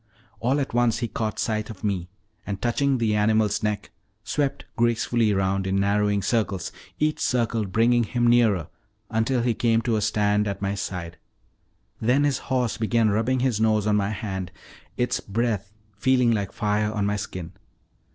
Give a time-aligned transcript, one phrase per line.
[0.39, 2.09] All at once he caught sight of me,
[2.43, 3.91] and, touching the animal's neck,
[4.23, 8.67] swept gracefully round in narrowing circles, each circle bringing him nearer,
[9.11, 11.17] until he came to a stand at my side;
[12.01, 14.51] then his horse began rubbing his nose on my hand,
[14.97, 17.51] its breath feeling like fire on my skin.